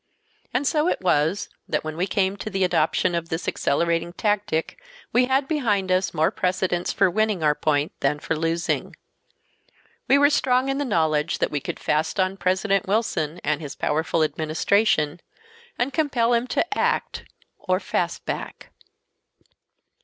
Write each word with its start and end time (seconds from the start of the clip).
And 0.51 0.65
so 0.65 0.87
it 0.87 0.99
was 1.01 1.47
that 1.69 1.83
when 1.83 1.95
we 1.95 2.07
came 2.07 2.35
to 2.37 2.49
the 2.49 2.63
adoption 2.63 3.13
of 3.13 3.29
this 3.29 3.47
accelerating 3.47 4.13
tactic, 4.13 4.81
we 5.13 5.25
had 5.25 5.47
behind 5.47 5.91
us 5.91 6.11
more 6.11 6.31
precedents 6.31 6.91
for 6.91 7.07
winning 7.07 7.43
our 7.43 7.53
point 7.53 7.91
than 7.99 8.17
for 8.19 8.35
losing. 8.35 8.95
We 10.07 10.17
were 10.17 10.31
strong 10.31 10.69
in 10.69 10.79
the 10.79 10.85
knowledge 10.85 11.37
that 11.37 11.51
we 11.51 11.59
could 11.59 11.79
"fast 11.79 12.19
on" 12.19 12.35
President 12.37 12.87
Wilson 12.87 13.39
and 13.43 13.61
his 13.61 13.75
powerful 13.75 14.23
Administration, 14.23 15.19
and 15.77 15.93
compel 15.93 16.33
him 16.33 16.47
to 16.47 16.65
act 16.75 17.25
or 17.59 17.79
"fast 17.79 18.25
back." 18.25 18.71